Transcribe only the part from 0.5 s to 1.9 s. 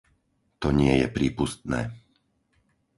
To nie je prípustné.